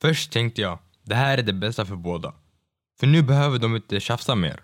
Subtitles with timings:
[0.00, 2.34] Först tänkte jag, det här är det bästa för båda.
[3.00, 4.60] För nu behöver de inte tjafsa mer.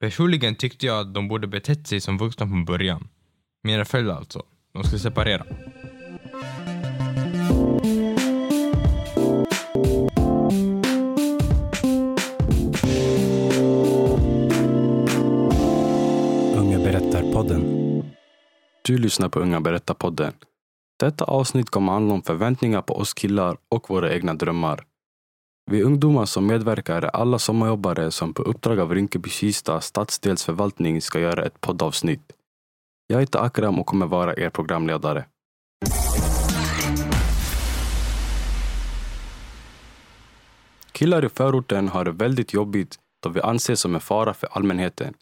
[0.00, 3.08] Personligen tyckte jag att de borde betett sig som vuxna från början.
[3.62, 4.42] Mina föräldrar alltså.
[4.72, 5.44] De skulle separera.
[16.56, 17.62] Unga berättar-podden.
[18.84, 20.32] Du lyssnar på Unga berättar-podden.
[21.00, 24.84] Detta avsnitt kommer handla om förväntningar på oss killar och våra egna drömmar.
[25.70, 31.44] Vi ungdomar som medverkar är alla sommarjobbare som på uppdrag av Rinkeby-Kista stadsdelsförvaltning ska göra
[31.44, 32.32] ett poddavsnitt.
[33.06, 35.24] Jag heter Akram och kommer vara er programledare.
[40.92, 45.14] Killar i förorten har det väldigt jobbigt då vi anses som en fara för allmänheten.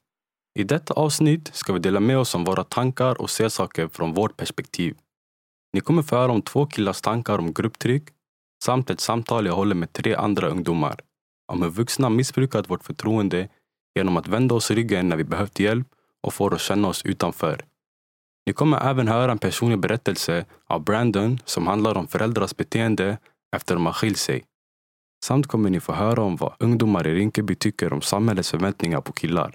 [0.59, 4.15] I detta avsnitt ska vi dela med oss om våra tankar och se saker från
[4.15, 4.97] vårt perspektiv.
[5.77, 8.03] Ni kommer få höra om två killars tankar om grupptryck
[8.65, 11.01] samt ett samtal jag håller med tre andra ungdomar
[11.53, 13.49] om hur vuxna missbrukat vårt förtroende
[13.97, 15.87] genom att vända oss ryggen när vi behövt hjälp
[16.23, 17.65] och får oss känna oss utanför.
[18.47, 23.19] Ni kommer även höra en personlig berättelse av Brandon som handlar om föräldrars beteende
[23.57, 24.45] efter de har skilt sig.
[25.25, 29.13] Samt kommer ni få höra om vad ungdomar i Rinkeby tycker om samhällets förväntningar på
[29.13, 29.55] killar.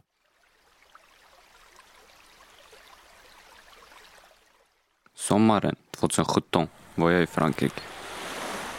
[5.22, 7.82] Sommaren 2017 var jag i Frankrike.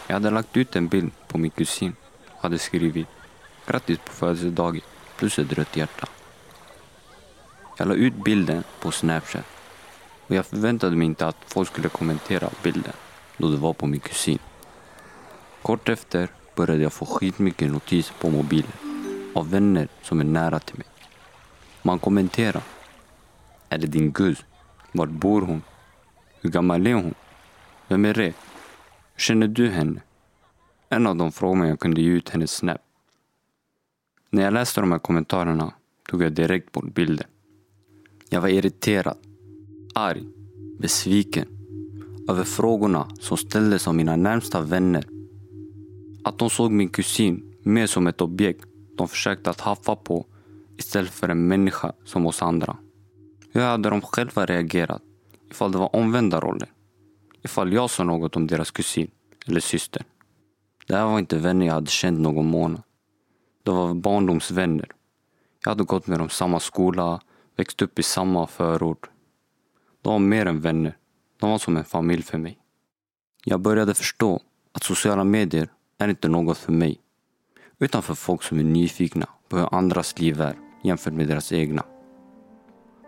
[0.07, 1.95] Jag hade lagt ut en bild på min kusin
[2.27, 3.07] och hade skrivit
[3.67, 4.81] grattis på födelsedagen
[5.17, 6.07] plus ett rött hjärta.
[7.77, 9.45] Jag la ut bilden på Snapchat
[10.27, 12.93] och jag förväntade mig inte att folk skulle kommentera bilden
[13.37, 14.39] då det var på min kusin.
[15.61, 18.71] Kort efter började jag få skitmycket notiser på mobilen
[19.35, 20.87] av vänner som är nära till mig.
[21.81, 22.63] Man kommenterar.
[23.69, 24.43] Är det din guzz?
[24.91, 25.61] Var bor hon?
[26.43, 27.13] Hur gammal är hon?
[27.87, 28.33] Vem är det?
[29.17, 30.01] Känner du henne?
[30.89, 32.81] En av de frågorna jag kunde ge ut hennes snap.
[34.29, 35.73] När jag läste de här kommentarerna
[36.09, 37.27] tog jag direkt bort bilden.
[38.29, 39.17] Jag var irriterad,
[39.95, 40.23] arg,
[40.79, 41.47] besviken
[42.29, 45.05] över frågorna som ställdes av mina närmsta vänner.
[46.23, 48.65] Att de såg min kusin mer som ett objekt
[48.97, 50.25] de försökte att haffa på
[50.77, 52.77] istället för en människa som oss andra.
[53.51, 55.01] Hur hade de själva reagerat
[55.53, 56.69] ifall det var omvända roller?
[57.43, 59.11] Ifall jag sa något om deras kusin
[59.47, 60.03] eller syster.
[60.87, 62.81] Det här var inte vänner jag hade känt någon månad.
[63.63, 64.87] Det var barndomsvänner.
[65.63, 67.21] Jag hade gått med dem samma skola,
[67.55, 69.09] växt upp i samma förort.
[70.01, 70.97] De var mer än vänner.
[71.39, 72.57] De var som en familj för mig.
[73.45, 76.99] Jag började förstå att sociala medier är inte något för mig.
[77.79, 81.83] Utan för folk som är nyfikna på hur andras liv är jämfört med deras egna.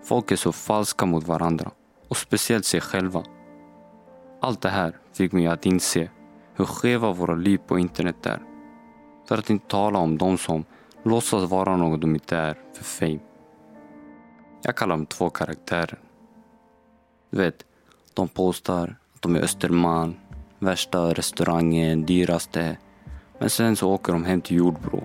[0.03, 1.71] Folk är så falska mot varandra
[2.15, 3.23] och speciellt sig själva.
[4.41, 6.09] Allt det här fick mig att inse
[6.55, 8.39] hur skeva våra liv på internet är.
[9.27, 10.63] För att inte tala om de som
[11.03, 13.19] låtsas vara något de inte är för fame.
[14.61, 15.99] Jag kallar dem två karaktärer.
[17.29, 17.65] Du vet,
[18.13, 20.13] de påstår att de är Östermalm,
[20.59, 22.77] värsta restaurangen, dyraste.
[23.39, 25.03] Men sen så åker de hem till Jordbro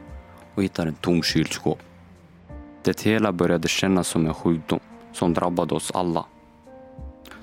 [0.55, 1.79] och hittar en tom kylskåp.
[2.83, 4.81] Det hela började kännas som en sjukdom
[5.13, 6.25] som drabbade oss alla.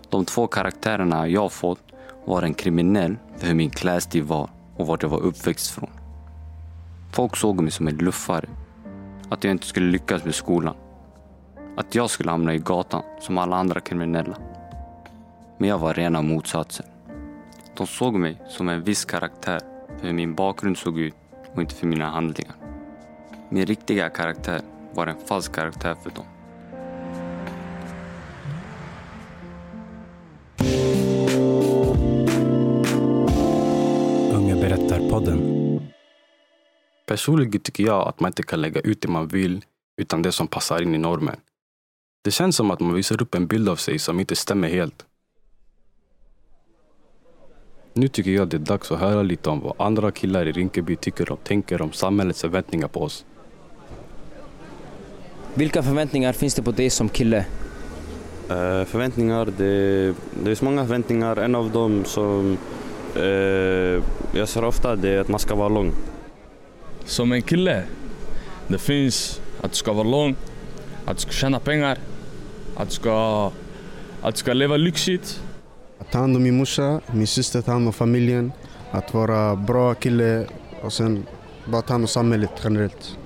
[0.10, 1.82] De två karaktärerna jag fått
[2.26, 5.90] var en kriminell för hur min klädstil var och vart jag var uppväxt från.
[7.12, 8.50] Folk såg mig som en luffare.
[9.30, 10.76] Att jag inte skulle lyckas med skolan.
[11.78, 14.38] Att jag skulle hamna i gatan som alla andra kriminella.
[15.58, 16.86] Men jag var rena motsatsen.
[17.78, 19.60] De såg mig som en viss karaktär
[20.00, 21.16] för hur min bakgrund såg ut
[21.54, 22.56] och inte för mina handlingar.
[23.50, 24.62] Min riktiga karaktär
[24.94, 26.26] var en falsk karaktär för dem.
[37.08, 39.66] Personligen tycker jag att man inte kan lägga ut det man vill
[40.02, 41.36] utan det som passar in i normen.
[42.24, 45.06] Det känns som att man visar upp en bild av sig som inte stämmer helt.
[47.94, 50.96] Nu tycker jag det är dags att höra lite om vad andra killar i Rinkeby
[50.96, 53.26] tycker och tänker om samhällets förväntningar på oss.
[55.54, 57.38] Vilka förväntningar finns det på dig som kille?
[58.50, 60.14] Eh, förväntningar, det,
[60.44, 61.38] det är så många förväntningar.
[61.38, 62.58] En av dem som
[63.16, 64.04] eh,
[64.40, 65.94] jag ser ofta det är att man ska vara lång.
[67.08, 67.84] Som en kille,
[68.68, 70.36] det finns att du ska vara lång,
[71.06, 71.98] att du ska tjäna pengar,
[72.78, 73.52] att du ska,
[74.22, 75.42] att du ska leva lyxigt.
[76.00, 78.52] Att ta hand om min morsa, min syster, ta hand om familjen.
[78.92, 80.46] Att vara bra kille
[80.84, 81.26] och sen
[81.66, 83.18] bara ta hand om samhället generellt.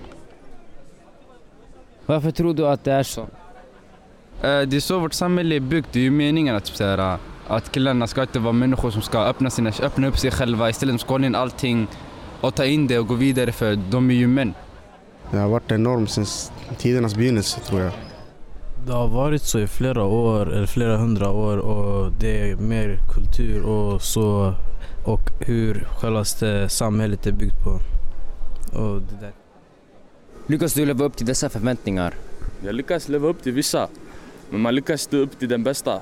[2.06, 3.22] Varför tror du att det är så?
[3.22, 3.27] Eh,
[4.42, 5.88] Det är så vårt samhälle är byggt.
[5.92, 7.18] Det är ju meningen att, så här,
[7.48, 10.69] att killarna ska inte vara människor som ska öppna, sina, öppna upp sig själva.
[10.69, 11.88] Istället ska de in allting
[12.42, 14.54] att ta in det och gå vidare för de är ju män.
[15.32, 16.26] Det har varit en norm sedan
[16.78, 17.92] tidernas begynnelse tror jag.
[18.86, 23.00] Det har varit så i flera år, eller flera hundra år och det är mer
[23.16, 24.54] kultur och så
[25.06, 27.70] och hur självaste samhället är byggt på.
[28.80, 29.32] Och det där.
[30.48, 32.14] Lyckas du leva upp till dessa förväntningar?
[32.66, 33.88] Jag lyckas leva upp till vissa,
[34.50, 36.02] men man lyckas inte upp till den bästa.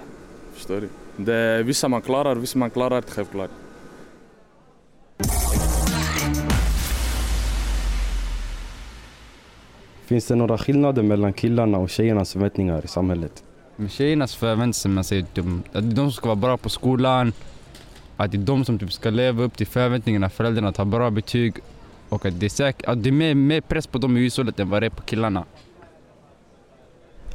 [0.54, 0.90] Förstår du?
[1.18, 3.50] Det är vissa man klarar, vissa man klarar inte självklart.
[10.10, 13.44] Finns det några skillnader mellan killarna och tjejernas förväntningar i samhället?
[13.76, 17.34] Men tjejernas förväntar sig att de, att de ska vara bra på skolan,
[18.18, 21.56] att det är de som typ ska leva upp till förväntningarna, föräldrarna tar bra betyg
[22.10, 24.60] och att det är, säkert, att det är mer, mer press på dem i hushållet
[24.60, 25.46] än vad det är på killarna.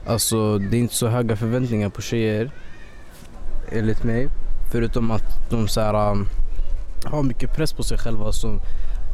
[0.06, 2.50] Alltså det är inte så höga förväntningar på tjejer.
[3.72, 4.28] Enligt mig.
[4.72, 6.26] Förutom att de så här, um,
[7.04, 8.60] har mycket press på sig själva som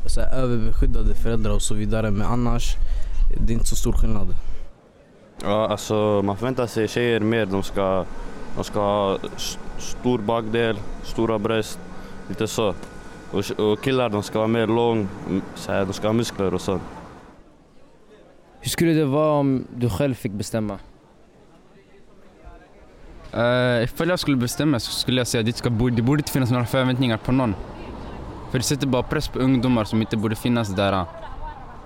[0.07, 2.11] så här, överbeskyddade föräldrar och så vidare.
[2.11, 2.77] Men annars
[3.37, 4.35] det är inte så stor skillnad.
[5.43, 7.47] Ja, alltså man förväntar sig tjejer mer.
[7.47, 8.05] De ska,
[8.57, 9.19] de ska ha
[9.79, 11.79] stor bakdel, stora bröst,
[12.29, 12.75] lite så.
[13.31, 15.09] Och, och killar de ska vara mer lång,
[15.55, 16.83] så här, de ska ha muskler och sånt.
[18.61, 20.79] Hur skulle det vara om du själv fick bestämma?
[23.35, 26.33] Uh, ifall jag skulle bestämma så skulle jag säga att det, ska, det borde inte
[26.33, 27.55] finnas några förväntningar på någon.
[28.51, 31.05] För det sätter bara press på ungdomar som inte borde finnas där.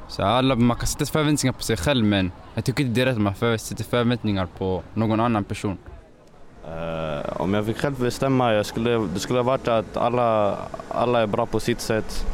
[0.09, 3.07] Så alla, man kan sätta förväntningar på sig själv men jag tycker inte det är
[3.07, 5.79] rätt att man för- sätter förväntningar på någon annan person.
[6.65, 10.57] Eh, om jag fick själv bestämma, jag skulle, det skulle ha varit att alla,
[10.89, 12.27] alla är bra på sitt sätt.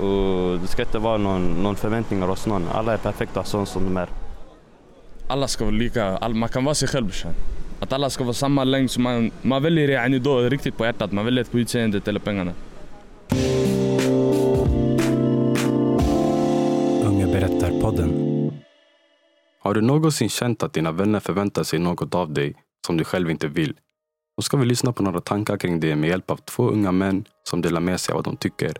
[0.00, 2.68] Och det ska inte vara någon, någon förväntningar hos någon.
[2.74, 4.08] Alla är perfekta så som de är.
[5.28, 7.32] Alla ska vara lika, all, man kan vara sig själv brorsan.
[7.80, 11.12] Att alla ska vara samma längd så man, man väljer yani då riktigt på hjärtat.
[11.12, 12.52] Man väljer på utseendet eller pengarna.
[19.66, 22.54] Har du någonsin känt att dina vänner förväntar sig något av dig
[22.86, 23.74] som du själv inte vill?
[24.36, 27.24] Då ska vi lyssna på några tankar kring det med hjälp av två unga män
[27.48, 28.72] som delar med sig av vad de tycker.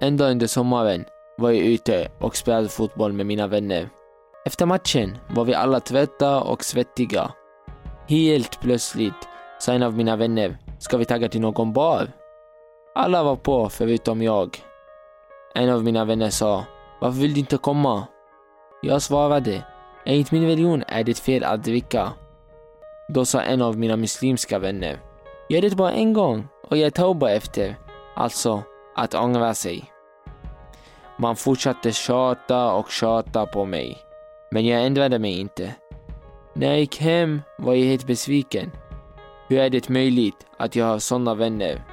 [0.00, 1.04] En dag under sommaren
[1.38, 3.88] var jag ute och spelade fotboll med mina vänner.
[4.46, 7.30] Efter matchen var vi alla trötta och svettiga.
[8.08, 9.28] Helt plötsligt
[9.58, 12.12] sa en av mina vänner, ska vi tagga till någon bar?
[12.94, 14.69] Alla var på förutom jag.
[15.54, 16.64] En av mina vänner sa,
[17.00, 18.06] varför vill du inte komma?
[18.82, 19.62] Jag svarade,
[20.06, 22.12] enligt min religion är det fel att dricka.
[23.08, 25.00] Då sa en av mina muslimska vänner,
[25.48, 27.76] gör det bara en gång och jag tauba efter.
[28.14, 28.62] Alltså,
[28.96, 29.84] att ångra sig.
[31.18, 33.98] Man fortsatte tjata och tjata på mig.
[34.50, 35.74] Men jag ändrade mig inte.
[36.54, 38.70] När jag gick hem var jag helt besviken.
[39.48, 41.84] Hur är det möjligt att jag har sådana vänner?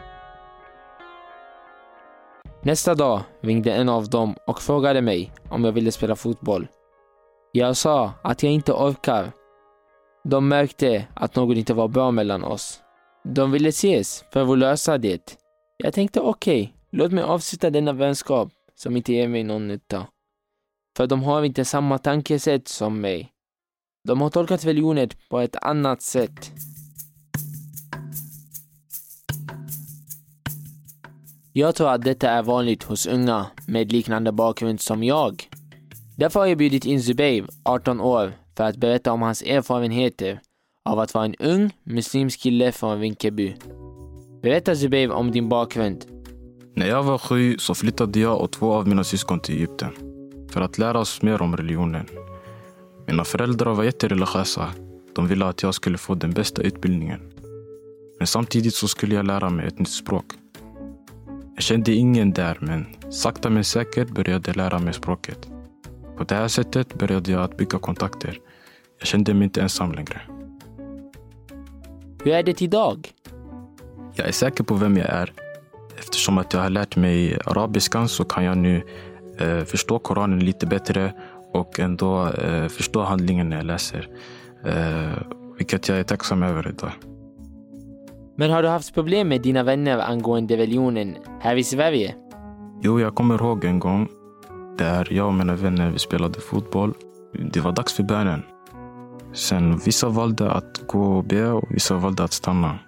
[2.68, 6.68] Nästa dag ringde en av dem och frågade mig om jag ville spela fotboll.
[7.52, 9.31] Jag sa att jag inte orkar.
[10.24, 12.80] De märkte att något inte var bra mellan oss.
[13.24, 15.38] De ville ses för att lösa det.
[15.78, 20.08] Jag tänkte okej, låt mig avsluta denna vänskap som inte ger mig någon nytta.
[20.98, 23.31] För de har inte samma tankesätt som mig.
[24.08, 26.52] De har tolkat religionen på ett annat sätt.
[31.58, 35.50] Jag tror att detta är vanligt hos unga med liknande bakgrund som jag.
[36.18, 40.40] Därför har jag bjudit in Zubair, 18 år, för att berätta om hans erfarenheter
[40.86, 43.56] av att vara en ung muslimsk kille från Rinkeby.
[44.42, 46.06] Berätta Zubair om din bakgrund.
[46.76, 49.92] När jag var sju så flyttade jag och två av mina syskon till Egypten
[50.52, 52.06] för att lära oss mer om religionen.
[53.08, 54.70] Mina föräldrar var jättereligiösa.
[55.16, 57.22] De ville att jag skulle få den bästa utbildningen.
[58.18, 60.26] Men samtidigt så skulle jag lära mig ett nytt språk.
[61.58, 65.50] Jag kände ingen där, men sakta men säkert började jag lära mig språket.
[66.18, 68.40] På det här sättet började jag att bygga kontakter.
[69.00, 70.22] Jag kände mig inte ensam längre.
[72.24, 73.12] Hur är det idag?
[74.16, 75.34] Jag är säker på vem jag är.
[76.00, 78.84] Eftersom att jag har lärt mig arabiskan så kan jag nu
[79.40, 81.14] eh, förstå Koranen lite bättre
[81.54, 84.08] och ändå eh, förstå handlingen när jag läser.
[84.66, 85.22] Eh,
[85.58, 86.92] vilket jag är tacksam över idag.
[88.39, 92.15] Men har du haft problem med dina vänner angående religionen här i Sverige?
[92.82, 94.08] Jo, jag kommer ihåg en gång
[94.77, 96.94] där jag och mina vänner vi spelade fotboll.
[97.53, 98.44] Det var dags för bönen.
[99.34, 102.79] Sen vissa valde att gå och be och vissa valde att stanna.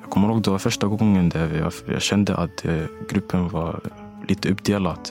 [0.00, 3.80] Jag kommer ihåg det var första gången där jag, jag kände att eh, gruppen var
[4.28, 5.08] lite uppdelad.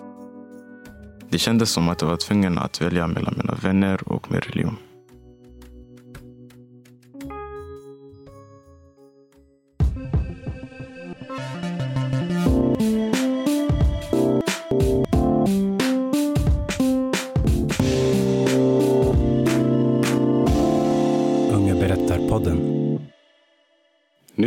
[1.30, 4.78] Det kändes som att jag var tvungen att välja mellan mina vänner och min religion.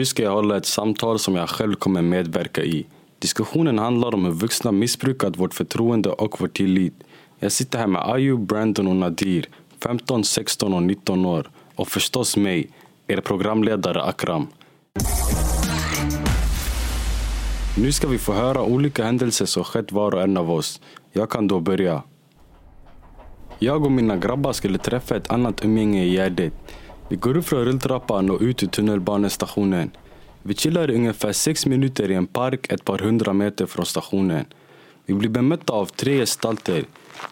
[0.01, 2.87] Nu ska jag hålla ett samtal som jag själv kommer medverka i.
[3.19, 6.95] Diskussionen handlar om hur vuxna missbrukat vårt förtroende och vår tillit.
[7.39, 9.49] Jag sitter här med Ayu, Brandon och Nadir,
[9.83, 11.51] 15, 16 och 19 år.
[11.75, 12.71] Och förstås mig,
[13.07, 14.47] er programledare Akram.
[17.79, 20.81] Nu ska vi få höra olika händelser som skett var och en av oss.
[21.13, 22.03] Jag kan då börja.
[23.59, 26.53] Jag och mina grabbar skulle träffa ett annat umgänge i Gärdet.
[27.11, 29.91] Vi går upp från rulltrappan och ut ur tunnelbanestationen.
[30.43, 34.45] Vi chillar i ungefär sex minuter i en park ett par hundra meter från stationen.
[35.07, 36.85] Vi blir bemötta av tre gestalter.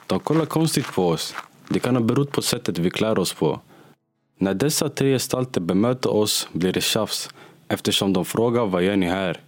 [0.07, 1.35] De kollar konstigt på oss.
[1.69, 3.61] Det kan ha berott på sättet vi klär oss på.
[4.39, 7.31] När dessa tre gestalter bemöter oss blir det tjafs
[7.69, 9.41] eftersom de frågar vad gör ni här?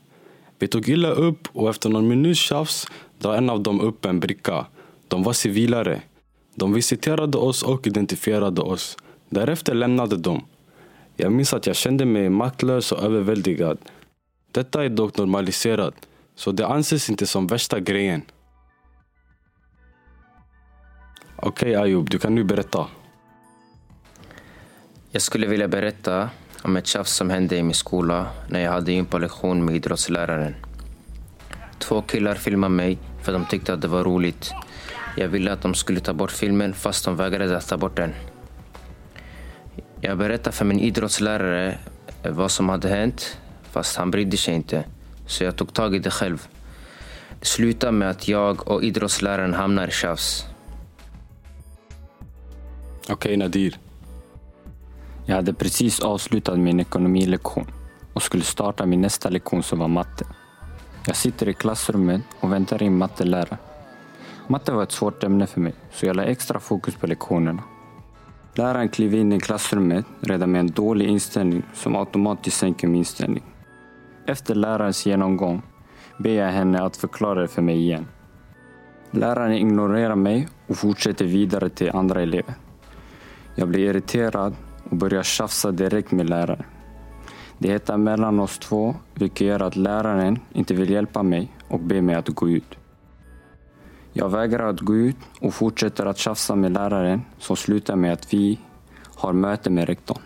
[0.59, 2.87] Vi tog illa upp och efter någon minuts tjafs
[3.19, 4.67] drar en av dem upp en bricka.
[5.09, 6.03] De var civilare.
[6.55, 8.97] De visiterade oss och identifierade oss.
[9.31, 10.45] Därefter lämnade de.
[11.17, 13.79] Jag minns att jag kände mig maktlös och överväldigad.
[14.53, 15.95] Detta är dock normaliserat,
[16.35, 18.23] så det anses inte som värsta grejen.
[21.37, 22.87] Okej okay, Ayub, du kan nu berätta.
[25.11, 26.31] Jag skulle vilja berätta
[26.63, 30.55] om ett tjafs som hände i min skola när jag hade gympalektion med idrottsläraren.
[31.79, 34.53] Två killar filmade mig för de tyckte att det var roligt.
[35.17, 38.15] Jag ville att de skulle ta bort filmen fast de vägrade att ta bort den.
[40.01, 41.79] Jag berättade för min idrottslärare
[42.23, 43.39] eh, vad som hade hänt
[43.71, 44.85] fast han brydde sig inte.
[45.27, 46.47] Så jag tog tag i det själv.
[47.41, 50.47] Det slutade med att jag och idrottsläraren hamnar i tjafs.
[53.03, 53.79] Okej okay, Nadir.
[55.27, 57.67] Jag hade precis avslutat min ekonomilektion
[58.13, 60.27] och skulle starta min nästa lektion som var matte.
[61.07, 63.59] Jag sitter i klassrummet och väntar in mattelärare.
[64.47, 67.63] Matte var ett svårt ämne för mig, så jag la extra fokus på lektionerna.
[68.55, 73.43] Läraren kliver in i klassrummet redan med en dålig inställning som automatiskt sänker min ställning.
[74.27, 75.63] Efter lärarens genomgång
[76.19, 78.07] ber jag henne att förklara det för mig igen.
[79.11, 82.55] Läraren ignorerar mig och fortsätter vidare till andra elever.
[83.55, 84.55] Jag blir irriterad
[84.91, 86.65] och börjar tjafsa direkt med läraren.
[87.59, 92.01] Det hettar mellan oss två, vilket gör att läraren inte vill hjälpa mig och ber
[92.01, 92.80] mig att gå ut.
[94.13, 98.35] Jag vägrar att gå ut och fortsätter att tjafsa med läraren som slutar med att
[98.35, 98.59] vi
[99.15, 100.23] har möte med rektorn.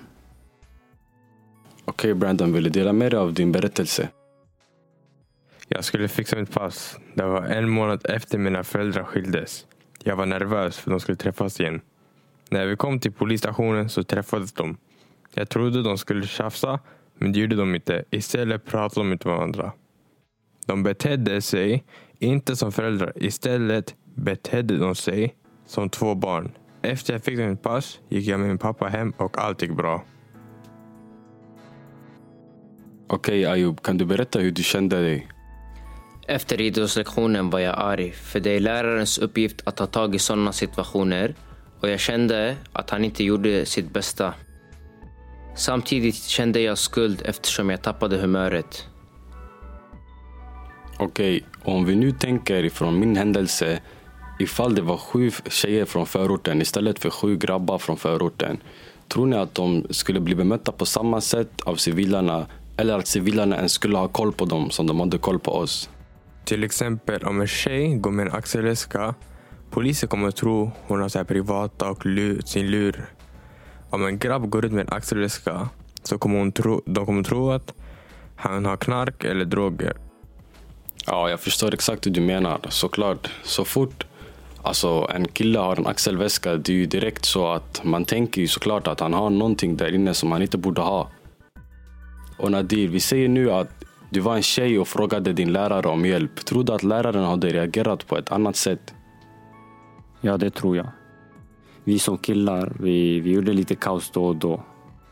[1.84, 4.08] Okej okay, Brandon, vill du dela med dig av din berättelse?
[5.68, 6.98] Jag skulle fixa mitt pass.
[7.14, 9.66] Det var en månad efter mina föräldrar skildes.
[10.02, 11.80] Jag var nervös för de skulle träffas igen.
[12.50, 14.76] När vi kom till polisstationen så träffades de.
[15.34, 16.80] Jag trodde de skulle tjafsa,
[17.14, 18.04] men det gjorde de inte.
[18.10, 19.72] Istället pratade de med varandra.
[20.66, 21.84] De betedde sig
[22.18, 23.12] inte som föräldrar.
[23.16, 25.34] Istället betedde de sig
[25.66, 26.52] som två barn.
[26.82, 30.04] Efter jag fick mitt pass gick jag med min pappa hem och allt gick bra.
[33.06, 35.28] Okej okay, Ayub, kan du berätta hur du kände dig?
[36.28, 40.52] Efter idrottslektionen var jag arg, för det är lärarens uppgift att ta tag i sådana
[40.52, 41.34] situationer
[41.80, 44.34] och jag kände att han inte gjorde sitt bästa.
[45.56, 48.86] Samtidigt kände jag skuld eftersom jag tappade humöret.
[50.98, 53.80] Okej, okay, om vi nu tänker ifrån min händelse
[54.38, 58.58] ifall det var sju tjejer från förorten istället för sju grabbar från förorten.
[59.08, 62.46] Tror ni att de skulle bli bemötta på samma sätt av civilarna
[62.76, 65.90] eller att civilarna ens skulle ha koll på dem som de hade koll på oss?
[66.44, 69.14] Till exempel om en tjej går med en axelväska
[69.74, 73.06] Polisen kommer att tro hon har så här privata och lur, sin lur.
[73.90, 75.68] Om en grabb går ut med en axelväska
[76.02, 77.74] så kommer hon tro, de kommer tro att
[78.36, 79.96] han har knark eller droger.
[81.06, 82.60] Ja, jag förstår exakt hur du menar.
[82.68, 83.30] Såklart.
[83.42, 84.06] Så fort
[84.62, 88.48] alltså, en kille har en axelväska, det är ju direkt så att man tänker ju
[88.48, 91.08] såklart att han har någonting där inne som han inte borde ha.
[92.38, 96.06] Och Nadir, vi säger nu att du var en tjej och frågade din lärare om
[96.06, 96.44] hjälp.
[96.44, 98.94] Tror du att läraren hade reagerat på ett annat sätt?
[100.20, 100.88] Ja, det tror jag.
[101.84, 104.62] Vi som killar, vi, vi gjorde lite kaos då och då.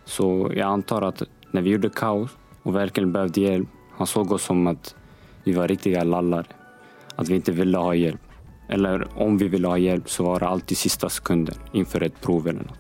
[0.05, 2.31] Så jag antar att när vi gjorde kaos
[2.63, 4.95] och verkligen behövde hjälp, han såg oss som att
[5.45, 6.47] vi var riktiga lallare.
[7.17, 8.21] Att vi inte ville ha hjälp.
[8.69, 12.49] Eller om vi ville ha hjälp så var det alltid sista sekunden inför ett prov
[12.49, 12.79] eller något.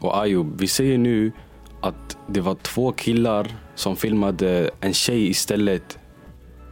[0.00, 1.32] Och Ayub, vi säger nu
[1.80, 5.98] att det var två killar som filmade en tjej istället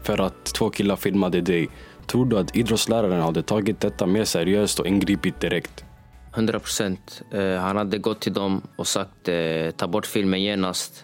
[0.02, 1.68] för att två killar filmade dig.
[2.06, 5.84] Tror du att idrottsläraren hade tagit detta mer seriöst och ingripit direkt?
[6.34, 7.22] 100 procent.
[7.30, 11.03] Eh, han hade gått till dem och sagt eh, ta bort filmen genast.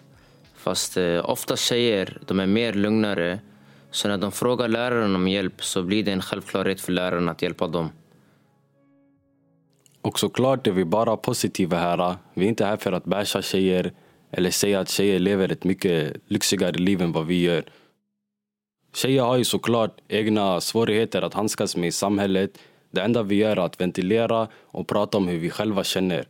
[0.62, 3.38] Fast eh, ofta tjejer, de är mer lugnare.
[3.90, 7.42] Så när de frågar läraren om hjälp så blir det en självklarhet för läraren att
[7.42, 7.90] hjälpa dem.
[10.02, 12.16] Och såklart är vi bara positiva här.
[12.34, 13.92] Vi är inte här för att basha tjejer
[14.30, 17.64] eller säga att tjejer lever ett mycket lyxigare liv än vad vi gör.
[18.94, 22.58] Tjejer har ju såklart egna svårigheter att handskas med i samhället.
[22.90, 26.26] Det enda vi gör är att ventilera och prata om hur vi själva känner.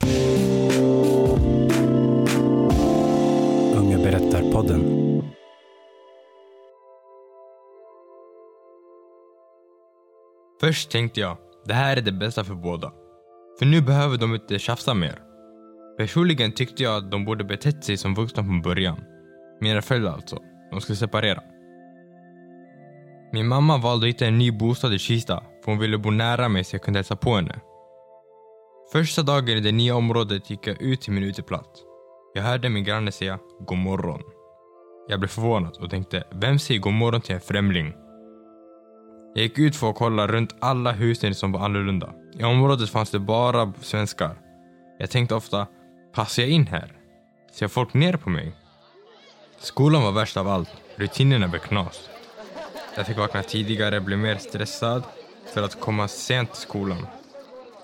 [10.60, 12.92] Först tänkte jag, det här är det bästa för båda.
[13.58, 15.18] För nu behöver de inte tjafsa mer.
[15.98, 19.00] Personligen tyckte jag att de borde betett sig som vuxna från början.
[19.60, 20.38] Mina föräldrar alltså.
[20.70, 21.42] De skulle separera.
[23.32, 26.48] Min mamma valde att hitta en ny bostad i Kista för hon ville bo nära
[26.48, 27.60] mig så jag kunde hälsa på henne.
[28.92, 31.82] Första dagen i det nya området gick jag ut till min uteplats.
[32.34, 34.20] Jag hörde min granne säga god morgon.
[35.08, 37.94] Jag blev förvånad och tänkte, vem säger god morgon till en främling?
[39.34, 42.14] Jag gick ut för att kolla runt alla husen som var annorlunda.
[42.38, 44.36] I området fanns det bara svenskar.
[44.98, 45.66] Jag tänkte ofta,
[46.14, 46.92] passar jag in här?
[47.52, 48.52] Ser folk ner på mig?
[49.58, 50.70] Skolan var värst av allt.
[50.96, 52.08] Rutinerna blev knas.
[52.96, 55.02] Jag fick vakna tidigare, blev mer stressad
[55.54, 57.06] för att komma sent till skolan.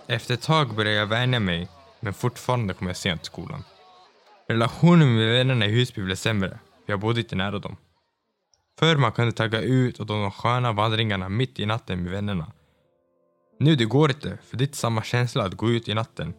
[0.06, 1.68] Efter ett tag började jag vänja mig,
[2.00, 3.64] men fortfarande kom jag sent till skolan.
[4.48, 6.50] Relationen med vännerna i Husby blev sämre,
[6.86, 7.76] för jag bodde inte nära dem.
[8.78, 12.52] Förr man kunde tagga ut och de sköna vandringarna mitt i natten med vännerna.
[13.60, 16.34] Nu det går inte, för det är inte samma känsla att gå ut i natten.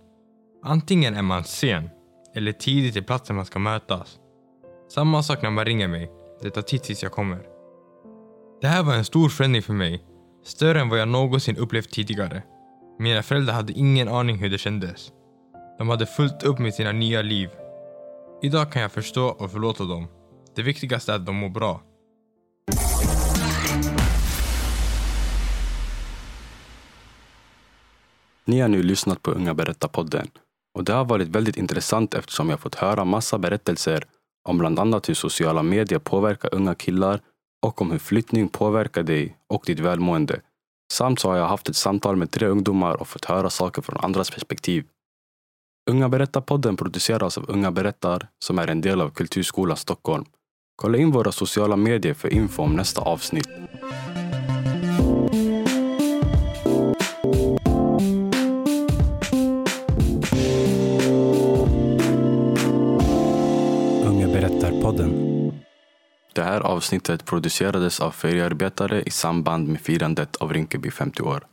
[0.64, 1.90] Antingen är man sen,
[2.36, 4.20] eller tidigt till platsen man ska mötas.
[4.90, 6.12] Samma sak när man ringer mig.
[6.42, 7.42] Det tar tid tills jag kommer.
[8.62, 10.04] Det här var en stor förändring för mig.
[10.44, 12.44] Större än vad jag någonsin upplevt tidigare.
[13.00, 15.12] Mina föräldrar hade ingen aning hur det kändes.
[15.78, 17.50] De hade fullt upp med sina nya liv.
[18.42, 20.08] Idag kan jag förstå och förlåta dem.
[20.56, 21.82] Det viktigaste är att de mår bra.
[28.48, 30.28] Ni har nu lyssnat på Unga berättar-podden.
[30.76, 34.04] Och det har varit väldigt intressant eftersom jag fått höra massa berättelser
[34.50, 37.22] om bland annat hur sociala medier påverkar unga killar
[37.66, 40.42] och om hur flyttning påverkar dig och ditt välmående.
[40.94, 43.98] Samt så har jag haft ett samtal med tre ungdomar och fått höra saker från
[43.98, 44.86] andras perspektiv.
[45.90, 50.26] Unga berättar-podden produceras av Unga berättar som är en del av Kulturskolan Stockholm.
[50.76, 53.50] Kolla in våra sociala medier för info om nästa avsnitt.
[64.92, 65.54] Berättar-podden.
[66.34, 71.44] Det här avsnittet producerades av feriearbetare i samband med firandet av Rinkeby 50 år.